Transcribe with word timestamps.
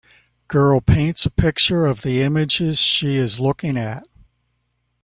Girl 0.47 0.81
paints 0.81 1.27
a 1.27 1.29
picture 1.29 1.85
of 1.85 2.01
the 2.01 2.23
images 2.23 2.79
she 2.79 3.17
is 3.17 3.39
looking 3.39 3.77
at. 3.77 4.03